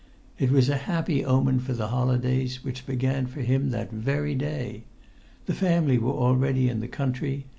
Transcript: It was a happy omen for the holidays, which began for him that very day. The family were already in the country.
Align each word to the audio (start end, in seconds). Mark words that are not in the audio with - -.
It 0.39 0.49
was 0.49 0.67
a 0.67 0.77
happy 0.89 1.23
omen 1.23 1.59
for 1.59 1.73
the 1.73 1.89
holidays, 1.89 2.63
which 2.63 2.87
began 2.87 3.27
for 3.27 3.41
him 3.41 3.69
that 3.69 3.91
very 3.91 4.33
day. 4.33 4.85
The 5.45 5.53
family 5.53 5.99
were 5.99 6.09
already 6.13 6.67
in 6.69 6.79
the 6.79 6.87
country. 6.87 7.45